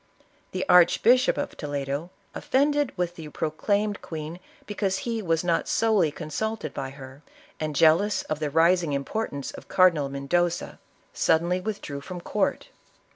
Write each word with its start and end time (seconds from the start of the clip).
The 0.51 0.65
Arch 0.67 1.03
bishop 1.03 1.37
of 1.37 1.55
Toledo, 1.55 2.09
offended 2.33 2.91
with 2.97 3.15
the 3.17 3.29
proclaimed 3.29 4.01
queen 4.01 4.39
because 4.65 4.97
he 5.05 5.21
was 5.21 5.43
not 5.43 5.67
solely 5.67 6.09
consulted 6.09 6.73
by 6.73 6.89
her, 6.89 7.21
and 7.59 7.75
jealous 7.75 8.23
of 8.23 8.39
the 8.39 8.49
rising 8.49 8.93
importance 8.93 9.51
of 9.51 9.67
Cardinal 9.67 10.09
Mendoza, 10.09 10.79
sudden 11.13 11.51
ISABELLA 11.51 11.59
OF 11.59 11.61
CASTILE. 11.61 11.61
75 11.61 11.65
ly 11.65 11.65
withdrew 11.67 12.01
from 12.01 12.21
court. 12.21 12.69